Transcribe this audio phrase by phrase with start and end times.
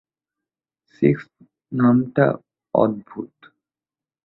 [0.93, 1.23] Six
[1.71, 2.25] নামটা
[2.75, 3.33] অদ্ভুত।